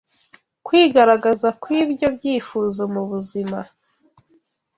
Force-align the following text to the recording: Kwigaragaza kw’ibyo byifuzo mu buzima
Kwigaragaza 0.65 1.47
kw’ibyo 1.61 2.07
byifuzo 2.17 2.81
mu 2.93 3.01
buzima 3.09 3.59